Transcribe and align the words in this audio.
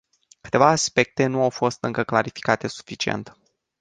Câteva 0.41 0.67
aspecte 0.69 1.25
nu 1.25 1.41
au 1.41 1.49
fost 1.49 1.83
încă 1.83 2.03
clarificate 2.03 2.67
suficient. 2.67 3.37